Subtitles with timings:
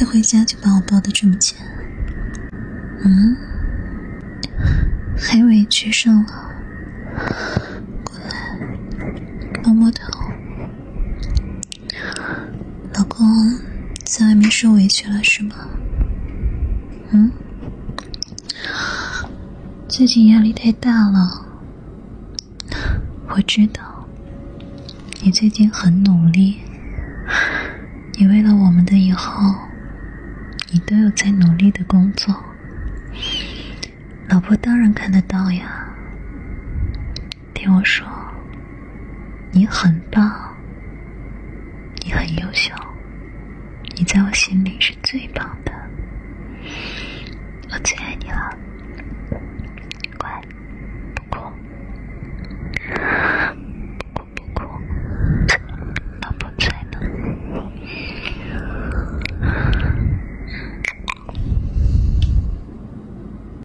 [0.00, 1.56] 一回家就把我抱得这么紧，
[3.02, 3.36] 嗯，
[5.18, 6.52] 还委屈上了。
[8.04, 8.56] 过来，
[9.64, 10.06] 摸摸头。
[12.94, 13.26] 老公
[14.04, 15.56] 在外面受委屈了是吗？
[17.10, 17.32] 嗯，
[19.88, 21.44] 最近压力太大了。
[23.30, 24.06] 我知道，
[25.22, 26.58] 你最近很努力，
[28.16, 29.52] 你为了我们的以后。
[30.70, 32.44] 你都有在努力的工作，
[34.28, 35.88] 老婆当然看得到呀。
[37.54, 38.06] 听我说，
[39.50, 40.54] 你很棒，
[42.04, 42.74] 你很优秀，
[43.96, 45.72] 你在我心里是最棒的，
[47.70, 48.58] 我最爱你了。